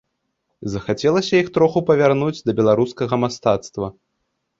Захацелася 0.75 1.33
іх 1.43 1.51
троху 1.57 1.79
павярнуць 1.89 2.39
да 2.47 2.51
беларускага 2.61 3.21
мастацтва. 3.25 3.91